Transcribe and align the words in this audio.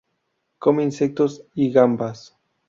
Come 0.61 0.81
insectos 0.81 1.43
y 1.53 1.69
gambas. 1.71 2.35